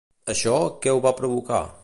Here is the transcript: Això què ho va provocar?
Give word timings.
Això 0.33 0.53
què 0.85 0.95
ho 0.97 1.03
va 1.05 1.15
provocar? 1.21 1.63